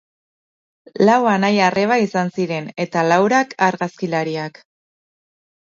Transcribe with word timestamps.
Laua 1.09 1.33
anai-arreba 1.39 1.99
izan 2.07 2.33
ziren 2.39 2.71
eta 2.87 3.05
laurak 3.13 3.55
argazkilariak. 3.69 4.61